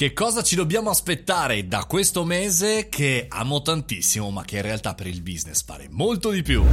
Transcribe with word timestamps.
Che 0.00 0.14
cosa 0.14 0.42
ci 0.42 0.56
dobbiamo 0.56 0.88
aspettare 0.88 1.68
da 1.68 1.84
questo 1.84 2.24
mese 2.24 2.88
che 2.88 3.26
amo 3.28 3.60
tantissimo, 3.60 4.30
ma 4.30 4.46
che 4.46 4.56
in 4.56 4.62
realtà 4.62 4.94
per 4.94 5.06
il 5.06 5.20
business 5.20 5.62
pare 5.62 5.88
molto 5.90 6.30
di 6.30 6.40
più? 6.40 6.64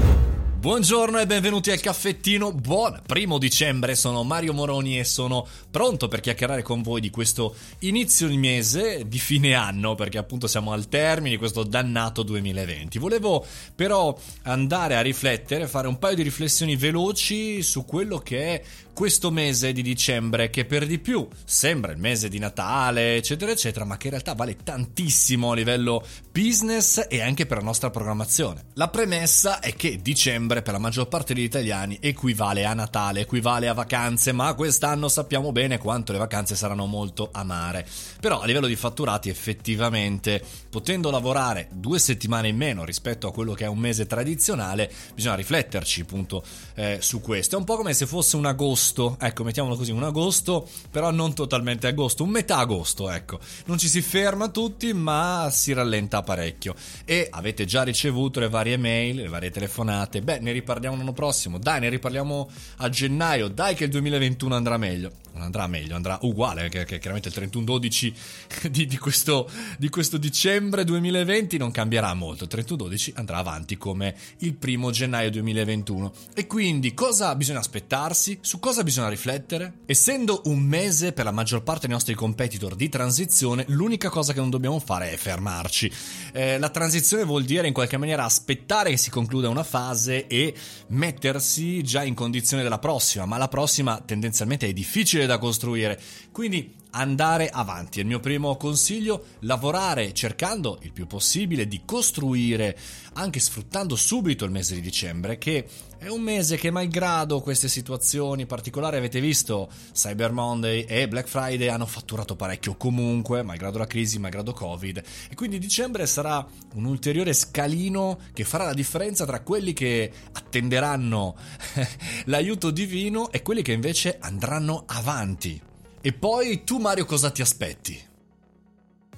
Buongiorno 0.60 1.20
e 1.20 1.28
benvenuti 1.28 1.70
al 1.70 1.82
caffettino. 1.82 2.54
Buon 2.54 3.02
primo 3.06 3.38
dicembre, 3.38 3.96
sono 3.96 4.24
Mario 4.24 4.54
Moroni 4.54 4.98
e 4.98 5.04
sono 5.04 5.46
pronto 5.70 6.08
per 6.08 6.22
chiacchierare 6.22 6.62
con 6.62 6.82
voi 6.82 7.02
di 7.02 7.10
questo 7.10 7.54
inizio 7.80 8.30
di 8.30 8.38
mese, 8.38 9.08
di 9.08 9.20
fine 9.20 9.54
anno, 9.54 9.96
perché 9.96 10.18
appunto 10.18 10.48
siamo 10.48 10.72
al 10.72 10.88
termine 10.88 11.32
di 11.32 11.38
questo 11.38 11.64
dannato 11.64 12.24
2020. 12.24 12.98
Volevo 12.98 13.46
però 13.76 14.18
andare 14.44 14.96
a 14.96 15.02
riflettere, 15.02 15.68
fare 15.68 15.88
un 15.90 16.00
paio 16.00 16.16
di 16.16 16.24
riflessioni 16.24 16.76
veloci 16.76 17.62
su 17.62 17.84
quello 17.84 18.20
che 18.20 18.54
è 18.56 18.64
questo 18.98 19.30
mese 19.30 19.74
di 19.74 19.84
dicembre, 19.84 20.50
che 20.50 20.66
per 20.66 20.88
di 20.88 20.98
più 20.98 21.28
sembra 21.46 21.92
il 21.92 22.00
mese 22.00 22.30
di 22.30 22.40
Natale, 22.40 23.18
eccetera, 23.18 23.52
eccetera, 23.52 23.86
ma 23.86 23.96
che 23.96 24.08
in 24.08 24.14
realtà 24.14 24.34
vale 24.34 24.56
tantissimo 24.56 25.52
a 25.52 25.54
livello 25.54 26.04
business 26.32 27.06
e 27.08 27.22
anche 27.22 27.46
per 27.46 27.58
la 27.58 27.64
nostra 27.64 27.92
programmazione. 27.92 28.70
La 28.74 28.88
premessa 28.88 29.60
è 29.60 29.76
che 29.76 30.02
dicembre 30.02 30.64
per 30.64 30.74
la 30.74 30.80
maggior 30.80 31.08
parte 31.08 31.36
degli 31.36 31.44
italiani 31.44 32.00
equivale 32.02 32.66
a 32.66 32.74
Natale, 32.74 33.20
equivale 33.20 33.68
a 33.68 33.74
vacanze, 33.74 34.32
ma 34.32 34.56
quest'anno 34.56 35.10
sappiamo 35.10 35.52
bene 35.52 35.78
quanto 35.78 36.12
le 36.12 36.18
vacanze 36.18 36.56
saranno 36.56 36.88
molto 36.88 37.30
amare. 37.32 37.86
Però 38.20 38.42
a 38.42 38.48
livello 38.48 38.66
di 38.66 38.76
fatturati 38.76 39.30
effettivamente, 39.30 40.44
potendo 40.72 41.12
lavorare 41.12 41.68
due 41.72 42.00
settimane 42.00 42.48
in 42.48 42.58
meno 42.58 42.84
rispetto 42.84 43.28
a 43.28 43.32
quello 43.32 43.54
che 43.54 43.66
è 43.66 43.68
un 43.68 43.78
mese 43.78 44.08
tradizionale, 44.08 44.92
bisogna 45.14 45.36
rifletterci 45.36 46.02
appunto 46.02 46.44
eh, 46.74 46.98
su 47.00 47.22
questo. 47.22 47.58
È 47.58 47.60
un 47.60 47.66
po' 47.66 47.76
come 47.76 47.94
se 47.94 48.08
fosse 48.08 48.36
un 48.38 48.48
agosto 48.48 48.86
agosto, 48.88 49.18
ecco, 49.20 49.44
mettiamolo 49.44 49.76
così, 49.76 49.92
un 49.92 50.04
agosto, 50.04 50.68
però 50.90 51.12
non 51.12 51.34
totalmente 51.34 51.88
agosto, 51.88 52.24
un 52.24 52.30
metà 52.30 52.58
agosto, 52.58 53.10
ecco. 53.10 53.40
Non 53.66 53.78
ci 53.78 53.88
si 53.88 54.02
ferma 54.02 54.50
tutti, 54.50 54.94
ma 54.94 55.50
si 55.52 55.74
rallenta 55.74 56.22
parecchio. 56.22 56.76
E 57.04 57.28
avete 57.30 57.66
già 57.66 57.84
ricevuto 57.84 58.40
le 58.40 58.50
varie 58.50 58.78
mail, 58.78 59.18
le 59.18 59.28
varie 59.28 59.52
telefonate. 59.52 60.22
Beh, 60.22 60.40
ne 60.40 60.52
riparliamo 60.52 60.96
l'anno 60.96 61.14
prossimo. 61.14 61.58
Dai, 61.58 61.80
ne 61.82 61.90
riparliamo 61.90 62.50
a 62.78 62.90
gennaio. 62.90 63.50
Dai 63.50 63.76
che 63.76 63.86
il 63.86 63.90
2021 63.90 64.56
andrà 64.56 64.78
meglio. 64.78 65.12
Non 65.34 65.46
andrà 65.46 65.68
meglio, 65.68 65.96
andrà 65.96 66.18
uguale, 66.22 66.68
perché 66.70 66.98
chiaramente 66.98 67.30
il 67.30 67.50
31-12 67.50 68.14
di, 68.72 68.88
di, 68.88 68.98
questo, 68.98 69.48
di 69.78 69.88
questo 69.90 70.18
dicembre 70.18 70.84
2020 70.84 71.58
non 71.58 71.70
cambierà 71.70 72.14
molto. 72.16 72.46
Il 72.46 72.50
31-12 72.52 73.12
andrà 73.16 73.38
avanti 73.38 73.78
come 73.78 74.16
il 74.40 74.56
primo 74.56 74.90
gennaio 74.90 75.30
2021. 75.30 76.12
E 76.34 76.48
quindi 76.48 76.96
cosa 76.96 77.36
bisogna 77.36 77.60
aspettarsi? 77.60 78.40
Su 78.42 78.60
cosa 78.60 78.77
cosa 78.78 78.84
bisogna 78.84 79.10
riflettere? 79.10 79.80
Essendo 79.88 80.42
un 80.46 80.60
mese 80.60 81.12
per 81.12 81.26
la 81.26 81.32
maggior 81.32 81.64
parte 81.64 81.88
dei 81.88 81.96
nostri 81.96 82.14
competitor 82.14 82.76
di 82.76 82.90
transizione, 82.90 83.66
l'unica 83.70 84.10
cosa 84.10 84.34
che 84.34 84.40
non 84.40 84.52
dobbiamo 84.52 84.78
fare 84.78 85.10
è 85.12 85.18
fermarci. 85.18 85.92
Eh, 86.32 86.60
la 86.60 86.70
transizione 86.70 87.24
vuol 87.24 87.44
dire 87.44 87.66
in 87.66 87.74
qualche 87.74 87.98
maniera 87.98 88.24
aspettare 88.24 88.92
che 88.92 88.98
si 88.98 89.10
concluda 89.10 89.50
una 89.50 89.64
fase 89.64 90.28
e 90.28 90.54
mettersi 90.90 91.82
già 91.82 92.04
in 92.04 92.14
condizione 92.14 92.62
della 92.62 92.78
prossima, 92.78 93.26
ma 93.26 93.38
la 93.38 93.48
prossima 93.48 94.00
tendenzialmente 94.06 94.68
è 94.68 94.74
difficile 94.74 95.26
da 95.26 95.40
costruire. 95.40 96.00
Quindi 96.32 96.76
andare 96.92 97.50
avanti. 97.50 98.00
È 98.00 98.02
il 98.02 98.08
mio 98.08 98.20
primo 98.20 98.56
consiglio, 98.58 99.26
lavorare 99.40 100.14
cercando 100.14 100.80
il 100.82 100.92
più 100.92 101.08
possibile 101.08 101.68
di 101.68 101.82
costruire, 101.86 102.78
anche 103.14 103.40
sfruttando 103.40 103.96
subito 103.96 104.46
il 104.46 104.52
mese 104.52 104.76
di 104.76 104.82
dicembre, 104.82 105.38
che 105.38 105.68
è 105.98 106.10
un 106.10 106.22
mese 106.22 106.58
che 106.58 106.70
malgrado 106.70 107.42
queste 107.42 107.68
situazioni 107.68 108.46
particolari, 108.46 108.98
avete 108.98 109.20
visto, 109.20 109.70
Cyber 109.94 110.32
Monday 110.32 110.84
e 110.84 111.08
Black 111.08 111.28
Friday 111.28 111.68
hanno 111.68 111.88
fatturato 111.88 112.36
parecchio 112.36 112.76
comunque, 112.76 113.42
malgrado 113.42 113.80
la 113.80 113.88
crisi, 113.88 114.20
malgrado 114.20 114.54
Covid. 114.54 115.02
E 115.30 115.36
quindi 115.36 115.58
dicembre 115.58 116.06
sarà 116.06 116.46
un 116.76 116.86
ulteriore 116.86 117.34
scalino 117.34 118.20
che 118.34 118.44
farà 118.44 118.66
la 118.66 118.74
differenza 118.74 119.26
tra 119.26 119.42
quelli 119.42 119.74
che 119.74 120.12
attenderanno 120.34 121.36
l'aiuto 122.26 122.70
divino 122.70 123.32
e 123.32 123.42
quelli 123.42 123.64
che 123.64 123.72
invece 123.72 124.18
andranno 124.20 124.84
avanti. 124.86 125.67
E 126.08 126.14
poi 126.14 126.64
tu 126.64 126.78
Mario 126.78 127.04
cosa 127.04 127.32
ti 127.32 127.42
aspetti? 127.42 128.02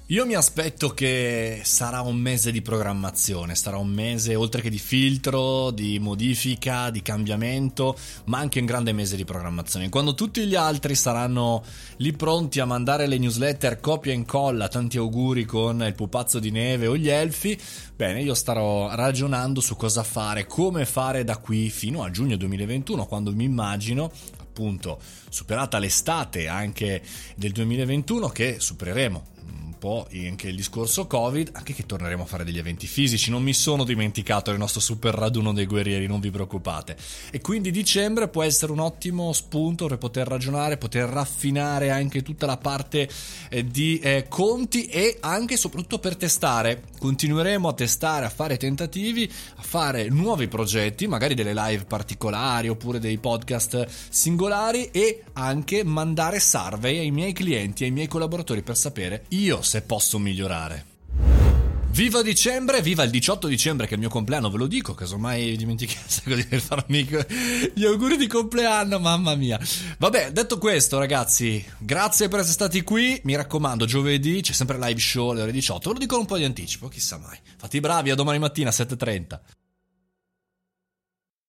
Io 0.06 0.26
mi 0.26 0.34
aspetto 0.34 0.88
che 0.88 1.60
sarà 1.62 2.00
un 2.00 2.16
mese 2.16 2.50
di 2.50 2.62
programmazione, 2.62 3.54
sarà 3.54 3.76
un 3.76 3.86
mese 3.86 4.34
oltre 4.34 4.60
che 4.60 4.70
di 4.70 4.78
filtro, 4.80 5.70
di 5.70 6.00
modifica, 6.00 6.90
di 6.90 7.00
cambiamento, 7.00 7.96
ma 8.24 8.38
anche 8.38 8.58
un 8.58 8.66
grande 8.66 8.90
mese 8.90 9.14
di 9.14 9.24
programmazione. 9.24 9.88
Quando 9.88 10.16
tutti 10.16 10.44
gli 10.44 10.56
altri 10.56 10.96
saranno 10.96 11.62
lì 11.98 12.12
pronti 12.12 12.58
a 12.58 12.64
mandare 12.64 13.06
le 13.06 13.18
newsletter 13.18 13.78
copia 13.78 14.10
e 14.10 14.16
incolla, 14.16 14.66
tanti 14.66 14.98
auguri 14.98 15.44
con 15.44 15.84
il 15.84 15.94
pupazzo 15.94 16.40
di 16.40 16.50
neve 16.50 16.88
o 16.88 16.96
gli 16.96 17.08
elfi, 17.08 17.56
bene, 17.94 18.20
io 18.20 18.34
starò 18.34 18.92
ragionando 18.96 19.60
su 19.60 19.76
cosa 19.76 20.02
fare, 20.02 20.44
come 20.44 20.84
fare 20.86 21.22
da 21.22 21.36
qui 21.36 21.70
fino 21.70 22.02
a 22.02 22.10
giugno 22.10 22.36
2021, 22.36 23.06
quando 23.06 23.32
mi 23.32 23.44
immagino 23.44 24.10
appunto 24.50 25.00
superata 25.30 25.78
l'estate 25.78 26.48
anche 26.48 27.02
del 27.36 27.52
2021 27.52 28.28
che 28.28 28.56
supereremo 28.58 29.30
po' 29.80 30.06
anche 30.12 30.48
il 30.48 30.56
discorso 30.56 31.06
Covid, 31.06 31.50
anche 31.54 31.72
che 31.72 31.86
torneremo 31.86 32.22
a 32.22 32.26
fare 32.26 32.44
degli 32.44 32.58
eventi 32.58 32.86
fisici. 32.86 33.30
Non 33.30 33.42
mi 33.42 33.54
sono 33.54 33.82
dimenticato 33.82 34.50
del 34.50 34.60
nostro 34.60 34.78
super 34.78 35.14
raduno 35.14 35.52
dei 35.52 35.66
guerrieri, 35.66 36.06
non 36.06 36.20
vi 36.20 36.30
preoccupate. 36.30 36.96
E 37.32 37.40
quindi 37.40 37.72
dicembre 37.72 38.28
può 38.28 38.42
essere 38.42 38.70
un 38.70 38.78
ottimo 38.78 39.32
spunto 39.32 39.86
per 39.86 39.98
poter 39.98 40.28
ragionare, 40.28 40.76
poter 40.76 41.08
raffinare 41.08 41.90
anche 41.90 42.22
tutta 42.22 42.46
la 42.46 42.58
parte 42.58 43.08
eh, 43.48 43.66
di 43.66 43.98
eh, 43.98 44.26
conti 44.28 44.84
e 44.84 45.16
anche 45.20 45.56
soprattutto 45.56 45.98
per 45.98 46.14
testare. 46.14 46.89
Continueremo 47.00 47.66
a 47.66 47.72
testare, 47.72 48.26
a 48.26 48.28
fare 48.28 48.58
tentativi, 48.58 49.24
a 49.56 49.62
fare 49.62 50.10
nuovi 50.10 50.48
progetti, 50.48 51.06
magari 51.06 51.32
delle 51.32 51.54
live 51.54 51.84
particolari 51.86 52.68
oppure 52.68 52.98
dei 52.98 53.16
podcast 53.16 53.86
singolari 54.10 54.90
e 54.90 55.22
anche 55.32 55.82
mandare 55.82 56.40
survey 56.40 56.98
ai 56.98 57.10
miei 57.10 57.32
clienti, 57.32 57.84
ai 57.84 57.90
miei 57.90 58.06
collaboratori 58.06 58.60
per 58.60 58.76
sapere 58.76 59.24
io 59.28 59.62
se 59.62 59.80
posso 59.80 60.18
migliorare. 60.18 60.89
Viva 62.00 62.22
dicembre, 62.22 62.80
viva 62.80 63.02
il 63.02 63.10
18 63.10 63.46
dicembre 63.46 63.84
che 63.84 63.90
è 63.90 63.94
il 63.96 64.00
mio 64.00 64.08
compleanno, 64.08 64.48
ve 64.48 64.56
lo 64.56 64.66
dico, 64.66 64.94
casomai 64.94 65.54
dimenticasse 65.54 66.22
di 66.24 66.58
farmi 66.58 67.06
gli 67.74 67.84
auguri 67.84 68.16
di 68.16 68.26
compleanno, 68.26 68.98
mamma 68.98 69.34
mia. 69.34 69.60
Vabbè, 69.98 70.32
detto 70.32 70.56
questo 70.56 70.98
ragazzi, 70.98 71.62
grazie 71.76 72.28
per 72.28 72.38
essere 72.38 72.54
stati 72.54 72.80
qui, 72.80 73.20
mi 73.24 73.36
raccomando, 73.36 73.84
giovedì 73.84 74.40
c'è 74.40 74.54
sempre 74.54 74.78
live 74.78 74.98
show 74.98 75.28
alle 75.28 75.42
ore 75.42 75.52
18, 75.52 75.88
ve 75.90 75.92
lo 75.92 76.00
dico 76.00 76.18
un 76.18 76.24
po' 76.24 76.38
di 76.38 76.44
anticipo, 76.44 76.88
chissà 76.88 77.18
mai. 77.18 77.36
Fate 77.58 77.76
i 77.76 77.80
bravi, 77.80 78.08
a 78.08 78.14
domani 78.14 78.38
mattina 78.38 78.70
7.30. 78.70 79.59